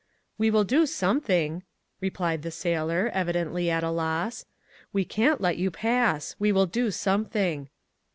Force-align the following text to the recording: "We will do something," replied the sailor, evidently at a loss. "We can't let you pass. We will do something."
"We 0.39 0.49
will 0.49 0.63
do 0.63 0.87
something," 0.87 1.61
replied 1.99 2.41
the 2.41 2.49
sailor, 2.49 3.11
evidently 3.13 3.69
at 3.69 3.83
a 3.83 3.91
loss. 3.91 4.45
"We 4.91 5.05
can't 5.05 5.39
let 5.39 5.57
you 5.57 5.69
pass. 5.69 6.35
We 6.39 6.51
will 6.51 6.65
do 6.65 6.89
something." 6.89 7.69